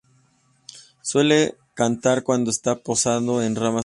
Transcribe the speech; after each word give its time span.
Suele 1.03 1.55
cantar 1.75 2.23
cuando 2.23 2.49
está 2.49 2.73
posado 2.75 3.43
en 3.43 3.55
ramas 3.55 3.65
altas. 3.73 3.79